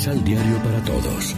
Misal 0.00 0.24
Diario 0.24 0.56
para 0.62 0.82
Todos. 0.82 1.36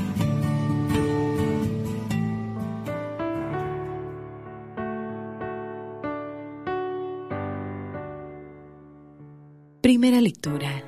Primera 9.81 10.21
lectura. 10.21 10.85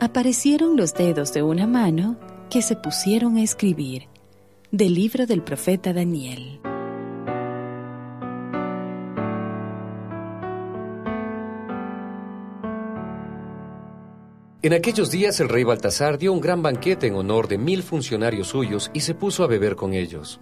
Aparecieron 0.00 0.76
los 0.76 0.94
dedos 0.94 1.32
de 1.32 1.44
una 1.44 1.68
mano 1.68 2.18
que 2.50 2.60
se 2.60 2.74
pusieron 2.74 3.36
a 3.36 3.42
escribir. 3.44 4.08
Del 4.72 4.94
libro 4.94 5.24
del 5.26 5.44
profeta 5.44 5.92
Daniel. 5.92 6.61
En 14.64 14.72
aquellos 14.72 15.10
días 15.10 15.40
el 15.40 15.48
rey 15.48 15.64
Baltasar 15.64 16.18
dio 16.18 16.32
un 16.32 16.40
gran 16.40 16.62
banquete 16.62 17.08
en 17.08 17.16
honor 17.16 17.48
de 17.48 17.58
mil 17.58 17.82
funcionarios 17.82 18.46
suyos 18.46 18.92
y 18.94 19.00
se 19.00 19.12
puso 19.12 19.42
a 19.42 19.48
beber 19.48 19.74
con 19.74 19.92
ellos. 19.92 20.40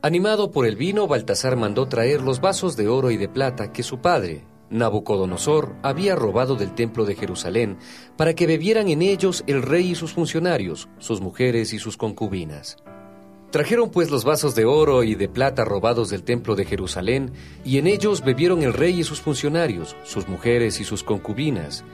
Animado 0.00 0.50
por 0.50 0.64
el 0.64 0.74
vino, 0.74 1.06
Baltasar 1.06 1.54
mandó 1.54 1.86
traer 1.86 2.22
los 2.22 2.40
vasos 2.40 2.78
de 2.78 2.88
oro 2.88 3.10
y 3.10 3.18
de 3.18 3.28
plata 3.28 3.70
que 3.70 3.82
su 3.82 3.98
padre, 3.98 4.46
Nabucodonosor, 4.70 5.76
había 5.82 6.16
robado 6.16 6.56
del 6.56 6.74
templo 6.74 7.04
de 7.04 7.14
Jerusalén, 7.14 7.76
para 8.16 8.32
que 8.32 8.46
bebieran 8.46 8.88
en 8.88 9.02
ellos 9.02 9.44
el 9.46 9.60
rey 9.60 9.90
y 9.90 9.94
sus 9.94 10.14
funcionarios, 10.14 10.88
sus 10.96 11.20
mujeres 11.20 11.74
y 11.74 11.78
sus 11.78 11.98
concubinas. 11.98 12.78
Trajeron 13.50 13.90
pues 13.90 14.10
los 14.10 14.24
vasos 14.24 14.54
de 14.54 14.66
oro 14.66 15.02
y 15.04 15.14
de 15.14 15.28
plata 15.28 15.64
robados 15.64 16.10
del 16.10 16.22
templo 16.22 16.54
de 16.54 16.66
Jerusalén, 16.66 17.32
y 17.64 17.78
en 17.78 17.86
ellos 17.86 18.22
bebieron 18.22 18.62
el 18.62 18.74
rey 18.74 19.00
y 19.00 19.04
sus 19.04 19.20
funcionarios, 19.20 19.96
sus 20.04 20.28
mujeres 20.28 20.80
y 20.80 20.84
sus 20.84 21.02
concubinas, 21.02 21.84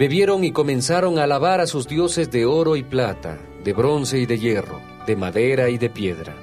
Bebieron 0.00 0.44
y 0.44 0.50
comenzaron 0.50 1.18
a 1.18 1.24
alabar 1.24 1.60
a 1.60 1.66
sus 1.66 1.86
dioses 1.86 2.30
de 2.30 2.46
oro 2.46 2.74
y 2.74 2.82
plata, 2.82 3.38
de 3.62 3.74
bronce 3.74 4.18
y 4.18 4.24
de 4.24 4.38
hierro, 4.38 4.80
de 5.06 5.14
madera 5.14 5.68
y 5.68 5.76
de 5.76 5.90
piedra. 5.90 6.34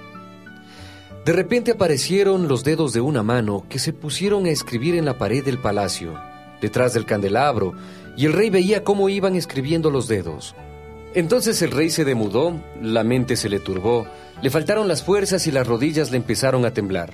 De 1.26 1.34
repente 1.34 1.72
aparecieron 1.72 2.48
los 2.48 2.64
dedos 2.64 2.94
de 2.94 3.02
una 3.02 3.23
mano 3.23 3.66
que 3.68 3.80
se 3.80 3.94
pusieron 3.94 4.45
a 4.45 4.52
escribir 4.52 4.94
en 4.94 5.06
la 5.06 5.18
pared 5.18 5.44
del 5.44 5.58
palacio, 5.58 6.14
detrás 6.62 6.94
del 6.94 7.06
candelabro, 7.06 7.73
y 8.16 8.28
el 8.28 8.34
rey 8.34 8.52
veía 8.52 8.84
cómo 8.84 9.10
iban 9.10 9.36
escribiendo 9.36 9.90
los 9.90 10.08
dedos. 10.08 10.54
Entonces 11.16 11.60
el 11.64 11.72
rey 11.72 11.90
se 11.90 12.06
demudó, 12.06 12.62
la 12.80 13.04
mente 13.04 13.36
se 13.36 13.50
le 13.50 13.60
turbó, 13.60 14.06
le 14.42 14.50
faltaron 14.50 14.88
las 14.88 15.04
fuerzas 15.04 15.48
y 15.48 15.52
las 15.52 15.68
rodillas 15.68 16.12
le 16.12 16.18
empezaron 16.18 16.66
a 16.66 16.74
temblar. 16.74 17.14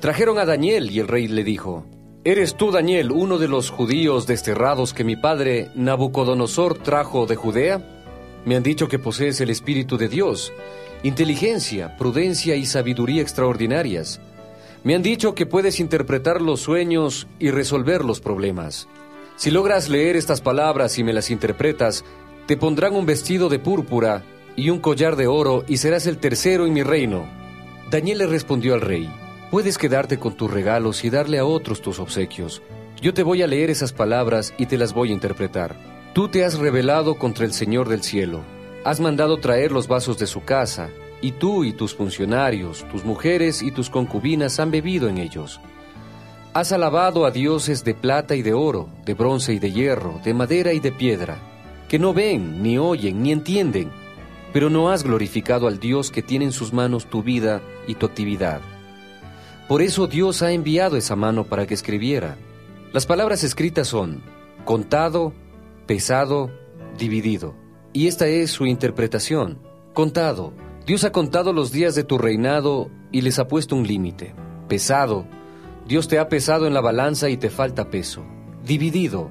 Trajeron 0.00 0.38
a 0.38 0.46
Daniel 0.46 0.90
y 0.90 0.98
el 0.98 1.08
rey 1.08 1.28
le 1.28 1.44
dijo, 1.44 1.84
¿Eres 2.22 2.54
tú, 2.54 2.70
Daniel, 2.70 3.12
uno 3.12 3.38
de 3.38 3.48
los 3.48 3.70
judíos 3.70 4.26
desterrados 4.26 4.92
que 4.92 5.04
mi 5.04 5.16
padre 5.16 5.70
Nabucodonosor 5.74 6.78
trajo 6.78 7.26
de 7.26 7.36
Judea? 7.36 7.82
Me 8.44 8.56
han 8.56 8.62
dicho 8.62 8.88
que 8.88 8.98
posees 8.98 9.40
el 9.40 9.50
Espíritu 9.50 9.96
de 9.96 10.08
Dios, 10.08 10.52
inteligencia, 11.02 11.96
prudencia 11.96 12.56
y 12.56 12.66
sabiduría 12.66 13.22
extraordinarias. 13.22 14.20
Me 14.84 14.94
han 14.94 15.02
dicho 15.02 15.34
que 15.34 15.46
puedes 15.46 15.80
interpretar 15.80 16.40
los 16.40 16.60
sueños 16.60 17.26
y 17.38 17.50
resolver 17.50 18.04
los 18.04 18.20
problemas. 18.20 18.86
Si 19.36 19.50
logras 19.50 19.88
leer 19.88 20.16
estas 20.16 20.42
palabras 20.42 20.98
y 20.98 21.04
me 21.04 21.14
las 21.14 21.30
interpretas, 21.30 22.04
te 22.46 22.56
pondrán 22.58 22.94
un 22.94 23.06
vestido 23.06 23.48
de 23.48 23.58
púrpura 23.58 24.22
y 24.56 24.70
un 24.70 24.78
collar 24.78 25.16
de 25.16 25.26
oro 25.26 25.64
y 25.66 25.76
serás 25.78 26.06
el 26.06 26.18
tercero 26.18 26.66
en 26.66 26.72
mi 26.72 26.82
reino. 26.82 27.26
Daniel 27.90 28.18
le 28.18 28.26
respondió 28.26 28.74
al 28.74 28.80
rey, 28.80 29.10
Puedes 29.50 29.78
quedarte 29.78 30.18
con 30.18 30.34
tus 30.34 30.48
regalos 30.48 31.04
y 31.04 31.10
darle 31.10 31.38
a 31.38 31.44
otros 31.44 31.82
tus 31.82 31.98
obsequios. 31.98 32.62
Yo 33.02 33.12
te 33.12 33.24
voy 33.24 33.42
a 33.42 33.48
leer 33.48 33.68
esas 33.68 33.92
palabras 33.92 34.54
y 34.58 34.66
te 34.66 34.78
las 34.78 34.92
voy 34.92 35.10
a 35.10 35.14
interpretar. 35.14 35.74
Tú 36.12 36.28
te 36.28 36.44
has 36.44 36.58
rebelado 36.58 37.18
contra 37.18 37.44
el 37.44 37.52
Señor 37.52 37.88
del 37.88 38.02
cielo. 38.04 38.42
Has 38.84 39.00
mandado 39.00 39.38
traer 39.38 39.72
los 39.72 39.88
vasos 39.88 40.18
de 40.18 40.28
su 40.28 40.44
casa, 40.44 40.90
y 41.20 41.32
tú 41.32 41.64
y 41.64 41.72
tus 41.72 41.94
funcionarios, 41.94 42.86
tus 42.92 43.04
mujeres 43.04 43.60
y 43.60 43.72
tus 43.72 43.90
concubinas 43.90 44.60
han 44.60 44.70
bebido 44.70 45.08
en 45.08 45.18
ellos. 45.18 45.60
Has 46.54 46.72
alabado 46.72 47.26
a 47.26 47.30
dioses 47.30 47.84
de 47.84 47.94
plata 47.94 48.36
y 48.36 48.42
de 48.42 48.54
oro, 48.54 48.88
de 49.04 49.14
bronce 49.14 49.52
y 49.52 49.58
de 49.58 49.72
hierro, 49.72 50.20
de 50.24 50.32
madera 50.32 50.72
y 50.72 50.80
de 50.80 50.92
piedra, 50.92 51.38
que 51.88 51.98
no 51.98 52.14
ven, 52.14 52.62
ni 52.62 52.78
oyen, 52.78 53.22
ni 53.22 53.32
entienden, 53.32 53.90
pero 54.52 54.70
no 54.70 54.90
has 54.90 55.04
glorificado 55.04 55.66
al 55.66 55.78
Dios 55.78 56.10
que 56.10 56.22
tiene 56.22 56.46
en 56.46 56.52
sus 56.52 56.72
manos 56.72 57.06
tu 57.06 57.22
vida 57.22 57.62
y 57.86 57.94
tu 57.94 58.06
actividad. 58.06 58.60
Por 59.68 59.82
eso 59.82 60.06
Dios 60.06 60.42
ha 60.42 60.52
enviado 60.52 60.96
esa 60.96 61.14
mano 61.14 61.44
para 61.44 61.66
que 61.66 61.74
escribiera. 61.74 62.36
Las 62.92 63.06
palabras 63.06 63.44
escritas 63.44 63.86
son 63.86 64.20
contado, 64.64 65.32
pesado, 65.86 66.50
dividido. 66.98 67.54
Y 67.92 68.08
esta 68.08 68.26
es 68.26 68.50
su 68.50 68.66
interpretación. 68.66 69.58
Contado. 69.94 70.52
Dios 70.86 71.04
ha 71.04 71.12
contado 71.12 71.52
los 71.52 71.70
días 71.70 71.94
de 71.94 72.02
tu 72.02 72.18
reinado 72.18 72.90
y 73.12 73.20
les 73.20 73.38
ha 73.38 73.46
puesto 73.46 73.76
un 73.76 73.86
límite. 73.86 74.34
Pesado. 74.68 75.24
Dios 75.86 76.08
te 76.08 76.18
ha 76.18 76.28
pesado 76.28 76.66
en 76.66 76.74
la 76.74 76.80
balanza 76.80 77.30
y 77.30 77.36
te 77.36 77.50
falta 77.50 77.90
peso. 77.90 78.24
Dividido. 78.64 79.30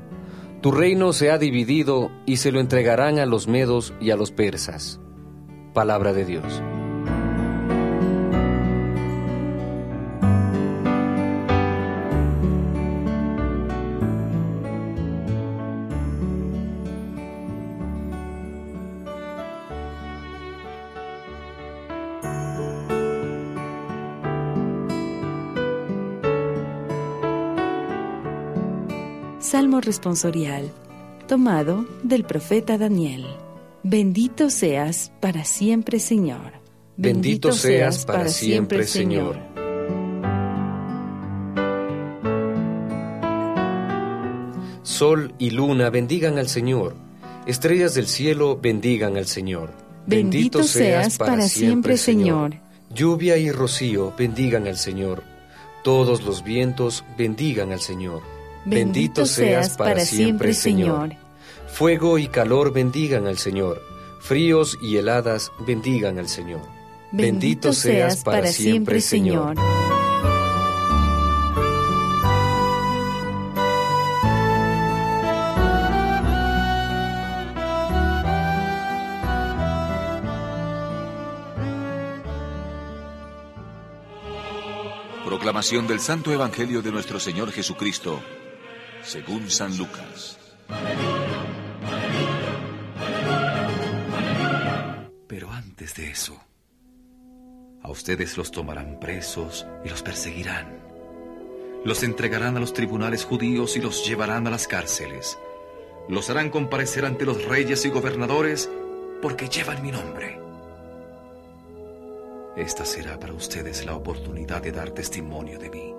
Tu 0.61 0.71
reino 0.71 1.13
se 1.13 1.31
ha 1.31 1.37
dividido 1.37 2.11
y 2.25 2.37
se 2.37 2.51
lo 2.51 2.59
entregarán 2.59 3.19
a 3.19 3.25
los 3.25 3.47
medos 3.47 3.93
y 3.99 4.11
a 4.11 4.15
los 4.15 4.31
persas. 4.31 4.99
Palabra 5.79 6.11
de 6.11 6.25
Dios. 6.25 6.61
Salmo 29.39 29.79
responsorial, 29.79 30.71
tomado 31.25 31.85
del 32.03 32.25
profeta 32.25 32.77
Daniel. 32.77 33.25
Bendito 33.83 34.49
seas 34.49 35.11
para 35.21 35.45
siempre, 35.45 35.99
Señor. 35.99 36.59
Bendito, 36.97 37.53
seas 37.53 38.05
para, 38.05 38.27
siempre, 38.27 38.85
Señor. 38.85 39.39
Sol 44.83 45.33
y 45.39 45.51
luna 45.51 45.89
bendigan 45.89 46.37
al 46.37 46.49
Señor. 46.49 46.95
Estrellas 47.45 47.93
del 47.93 48.07
cielo 48.07 48.59
bendigan 48.61 49.15
al 49.15 49.27
Señor. 49.27 49.71
Bendito, 50.05 50.63
seas 50.63 51.17
para 51.17 51.47
siempre, 51.47 51.95
Señor. 51.95 52.55
Lluvia 52.93 53.37
y 53.37 53.49
rocío 53.49 54.13
bendigan 54.17 54.67
al 54.67 54.77
Señor. 54.77 55.23
Todos 55.85 56.23
los 56.23 56.43
vientos 56.43 57.05
bendigan 57.17 57.71
al 57.71 57.79
Señor. 57.79 58.23
Bendito 58.65 59.25
seas 59.25 59.77
para 59.77 60.01
siempre, 60.01 60.53
Señor. 60.53 61.15
Fuego 61.79 62.17
y 62.17 62.27
calor 62.27 62.73
bendigan 62.73 63.25
al 63.25 63.37
Señor. 63.37 63.81
Fríos 64.19 64.77
y 64.81 64.97
heladas 64.97 65.53
bendigan 65.59 66.19
al 66.19 66.27
Señor. 66.27 66.59
Bendito 67.13 67.71
seas 67.71 68.21
para 68.21 68.47
siempre, 68.47 68.99
Señor. 68.99 69.55
Proclamación 85.23 85.87
del 85.87 86.01
Santo 86.01 86.33
Evangelio 86.33 86.81
de 86.81 86.91
nuestro 86.91 87.21
Señor 87.21 87.53
Jesucristo 87.53 88.21
según 89.01 89.49
San 89.49 89.77
Lucas. 89.77 90.37
Antes 95.79 95.95
de 95.95 96.11
eso, 96.11 96.37
a 97.81 97.89
ustedes 97.89 98.37
los 98.37 98.51
tomarán 98.51 98.99
presos 98.99 99.65
y 99.85 99.87
los 99.87 100.03
perseguirán. 100.03 100.77
Los 101.85 102.03
entregarán 102.03 102.57
a 102.57 102.59
los 102.59 102.73
tribunales 102.73 103.23
judíos 103.23 103.77
y 103.77 103.79
los 103.79 104.05
llevarán 104.05 104.45
a 104.45 104.49
las 104.49 104.67
cárceles. 104.67 105.39
Los 106.09 106.29
harán 106.29 106.49
comparecer 106.49 107.05
ante 107.05 107.23
los 107.23 107.45
reyes 107.45 107.85
y 107.85 107.89
gobernadores 107.89 108.69
porque 109.21 109.47
llevan 109.47 109.81
mi 109.81 109.93
nombre. 109.93 110.37
Esta 112.57 112.83
será 112.83 113.17
para 113.17 113.31
ustedes 113.31 113.85
la 113.85 113.95
oportunidad 113.95 114.61
de 114.61 114.73
dar 114.73 114.91
testimonio 114.91 115.59
de 115.59 115.69
mí. 115.69 115.95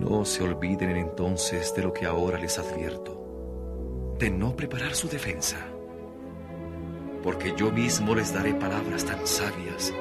No 0.00 0.24
se 0.24 0.42
olviden 0.42 0.96
entonces 0.96 1.72
de 1.76 1.82
lo 1.82 1.92
que 1.92 2.06
ahora 2.06 2.40
les 2.40 2.58
advierto, 2.58 4.16
de 4.18 4.30
no 4.30 4.56
preparar 4.56 4.96
su 4.96 5.08
defensa, 5.08 5.69
porque 7.22 7.54
yo 7.56 7.70
mismo 7.70 8.14
les 8.14 8.32
daré 8.32 8.54
palabras 8.54 9.04
tan 9.04 9.26
sabias 9.26 9.92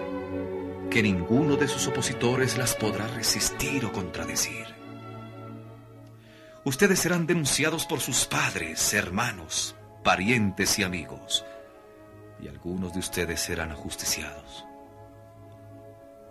que 0.90 1.04
ninguno 1.04 1.56
de 1.56 1.68
sus 1.68 1.88
opositores 1.88 2.58
las 2.58 2.76
podrá 2.76 3.08
resistir 3.08 3.86
o 3.86 3.92
contradecir. 3.92 4.66
Ustedes 6.64 7.00
serán 7.00 7.28
denunciados 7.28 7.86
por 7.86 8.00
sus 8.00 8.26
padres, 8.26 8.94
hermanos, 8.94 9.76
parientes 10.04 10.80
y 10.80 10.84
amigos, 10.84 11.46
y 12.42 12.48
algunos 12.48 12.94
de 12.94 13.00
ustedes 13.00 13.40
serán 13.40 13.72
ajusticiados. 13.72 14.66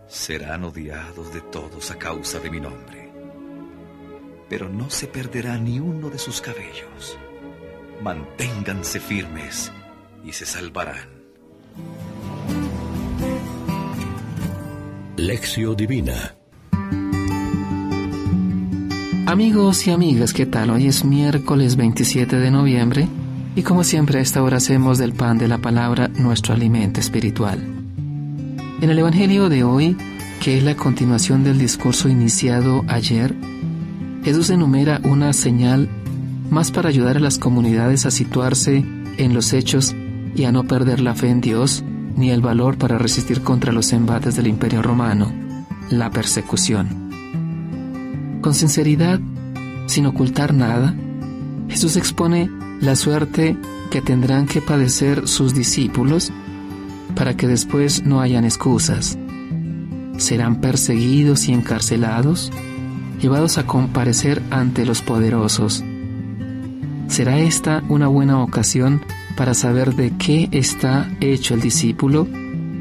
Serán 0.06 0.64
odiados 0.64 1.32
de 1.32 1.40
todos 1.43 1.90
a 1.90 1.99
causa 1.99 2.40
de 2.40 2.50
mi 2.50 2.61
nombre, 2.61 3.12
pero 4.49 4.69
no 4.69 4.90
se 4.90 5.06
perderá 5.06 5.58
ni 5.58 5.79
uno 5.79 6.08
de 6.11 6.19
sus 6.19 6.40
cabellos. 6.40 7.19
Manténganse 8.02 9.00
firmes 9.00 9.70
y 10.28 10.32
se 10.32 10.44
salvarán. 10.44 11.08
Lección 15.16 15.75
Divina 15.75 16.34
Amigos 19.26 19.86
y 19.86 19.90
amigas, 19.90 20.32
¿qué 20.32 20.46
tal? 20.46 20.70
Hoy 20.70 20.86
es 20.86 21.04
miércoles 21.04 21.76
27 21.76 22.36
de 22.36 22.50
noviembre 22.50 23.08
y 23.56 23.62
como 23.62 23.84
siempre 23.84 24.19
a 24.19 24.22
esta 24.22 24.42
hora 24.42 24.58
hacemos 24.58 24.98
del 24.98 25.14
pan 25.14 25.38
de 25.38 25.48
la 25.48 25.58
palabra 25.58 26.08
nuestro 26.08 26.54
alimento 26.54 27.00
espiritual. 27.00 27.58
En 28.80 28.90
el 28.90 28.98
Evangelio 28.98 29.48
de 29.48 29.64
hoy, 29.64 29.96
que 30.42 30.58
es 30.58 30.62
la 30.62 30.76
continuación 30.76 31.42
del 31.42 31.58
discurso 31.58 32.08
iniciado 32.08 32.84
ayer, 32.86 33.34
Jesús 34.25 34.50
enumera 34.50 35.00
una 35.04 35.32
señal 35.32 35.88
más 36.50 36.70
para 36.70 36.90
ayudar 36.90 37.16
a 37.16 37.20
las 37.20 37.38
comunidades 37.38 38.06
a 38.06 38.10
situarse 38.10 38.84
en 39.19 39.34
los 39.34 39.52
hechos 39.52 39.94
y 40.34 40.44
a 40.44 40.52
no 40.52 40.64
perder 40.64 41.00
la 41.00 41.14
fe 41.14 41.28
en 41.28 41.40
Dios 41.40 41.84
ni 42.16 42.30
el 42.30 42.40
valor 42.40 42.76
para 42.78 42.98
resistir 42.98 43.42
contra 43.42 43.72
los 43.72 43.92
embates 43.92 44.34
del 44.34 44.48
imperio 44.48 44.82
romano, 44.82 45.32
la 45.90 46.10
persecución. 46.10 47.08
Con 48.40 48.54
sinceridad, 48.54 49.20
sin 49.86 50.06
ocultar 50.06 50.52
nada, 50.52 50.94
Jesús 51.69 51.96
expone 51.96 52.50
la 52.80 52.96
suerte 52.96 53.56
que 53.90 54.02
tendrán 54.02 54.46
que 54.46 54.60
padecer 54.60 55.28
sus 55.28 55.54
discípulos 55.54 56.32
para 57.14 57.36
que 57.36 57.46
después 57.46 58.04
no 58.04 58.20
hayan 58.20 58.44
excusas. 58.44 59.19
Serán 60.19 60.60
perseguidos 60.60 61.48
y 61.48 61.52
encarcelados, 61.52 62.52
llevados 63.20 63.58
a 63.58 63.66
comparecer 63.66 64.42
ante 64.50 64.84
los 64.84 65.02
poderosos. 65.02 65.84
¿Será 67.08 67.38
esta 67.38 67.82
una 67.88 68.08
buena 68.08 68.42
ocasión 68.42 69.02
para 69.38 69.55
saber 69.55 69.94
de 69.94 70.11
qué 70.19 70.49
está 70.50 71.08
hecho 71.20 71.55
el 71.55 71.61
discípulo 71.61 72.26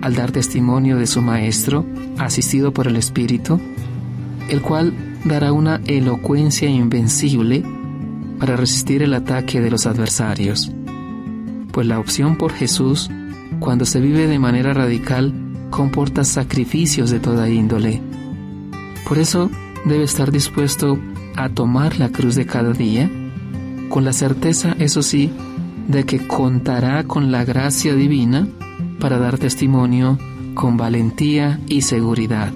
al 0.01 0.15
dar 0.15 0.31
testimonio 0.31 0.98
de 0.98 1.06
su 1.06 1.21
Maestro, 1.21 1.86
asistido 2.18 2.74
por 2.74 2.88
el 2.88 2.95
Espíritu, 2.95 3.62
el 4.50 4.63
cual 4.63 4.92
dará 5.24 5.54
una 5.54 5.80
elocuencia 5.86 6.68
invencible 6.68 7.63
para 8.39 8.56
resistir 8.56 9.04
el 9.04 9.13
ataque 9.13 9.62
de 9.62 9.69
los 9.69 9.86
adversarios. 9.86 10.71
Pues 11.71 11.86
la 11.86 12.00
opción 12.00 12.38
por 12.38 12.54
Jesús, 12.54 13.07
cuando 13.59 13.86
se 13.86 14.01
vive 14.01 14.25
de 14.25 14.39
manera 14.39 14.74
radical, 14.74 15.36
comporta 15.69 16.24
sacrificios 16.24 17.12
de 17.12 17.19
toda 17.19 17.51
índole. 17.51 18.01
Por 19.07 19.19
eso 19.19 19.51
debe 19.86 20.06
estar 20.06 20.31
dispuesto 20.31 20.98
a 21.36 21.50
tomar 21.50 22.00
la 22.00 22.09
cruz 22.09 22.33
de 22.33 22.48
cada 22.48 22.74
día, 22.74 23.12
con 23.89 24.04
la 24.04 24.12
certeza, 24.12 24.75
eso 24.80 25.04
sí, 25.04 25.31
de 25.88 26.06
que 26.06 26.28
contará 26.28 27.04
con 27.04 27.31
la 27.31 27.45
gracia 27.45 27.95
divina 27.95 28.48
para 29.00 29.18
dar 29.18 29.38
testimonio 29.38 30.18
con 30.54 30.75
valentía 30.78 31.60
y 31.68 31.81
seguridad. 31.81 32.51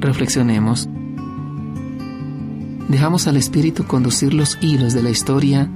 Reflexionemos. 0.00 0.88
¿Dejamos 2.88 3.26
al 3.26 3.36
Espíritu 3.36 3.84
conducir 3.84 4.32
los 4.32 4.58
hilos 4.62 4.94
de 4.94 5.02
la 5.02 5.10
historia 5.10 5.70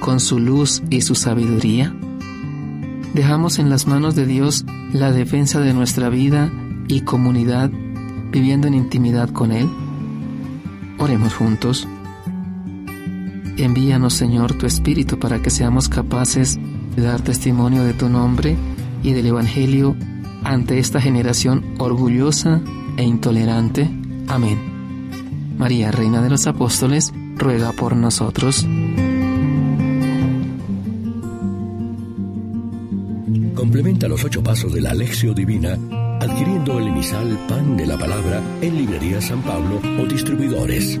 con 0.00 0.20
su 0.20 0.38
luz 0.38 0.82
y 0.90 1.02
su 1.02 1.14
sabiduría? 1.14 1.94
¿Dejamos 3.14 3.58
en 3.58 3.70
las 3.70 3.86
manos 3.86 4.14
de 4.14 4.26
Dios 4.26 4.64
la 4.92 5.12
defensa 5.12 5.60
de 5.60 5.74
nuestra 5.74 6.08
vida 6.08 6.50
y 6.88 7.02
comunidad 7.02 7.70
viviendo 8.30 8.66
en 8.68 8.74
intimidad 8.74 9.30
con 9.30 9.52
Él? 9.52 9.68
Oremos 10.98 11.34
juntos. 11.34 11.86
Envíanos, 13.58 14.14
Señor, 14.14 14.54
tu 14.54 14.66
Espíritu 14.66 15.18
para 15.18 15.42
que 15.42 15.50
seamos 15.50 15.88
capaces 15.88 16.58
de 16.96 17.02
dar 17.02 17.20
testimonio 17.20 17.84
de 17.84 17.92
tu 17.92 18.08
nombre 18.08 18.56
y 19.02 19.12
del 19.12 19.26
Evangelio 19.26 19.96
ante 20.44 20.78
esta 20.78 21.00
generación 21.00 21.64
orgullosa 21.78 22.60
e 22.96 23.02
intolerante. 23.02 23.90
Amén. 24.28 24.58
María, 25.58 25.90
Reina 25.90 26.22
de 26.22 26.30
los 26.30 26.46
Apóstoles, 26.46 27.12
ruega 27.36 27.72
por 27.72 27.96
nosotros. 27.96 28.66
Complementa 33.54 34.06
los 34.06 34.24
ocho 34.24 34.42
pasos 34.42 34.72
de 34.72 34.80
la 34.80 34.90
Alexio 34.90 35.34
Divina 35.34 35.76
adquiriendo 36.20 36.78
el 36.78 36.88
emisal 36.88 37.38
Pan 37.48 37.76
de 37.76 37.86
la 37.86 37.96
Palabra 37.96 38.42
en 38.60 38.76
Librería 38.76 39.20
San 39.20 39.42
Pablo 39.42 39.80
o 40.00 40.06
distribuidores. 40.06 41.00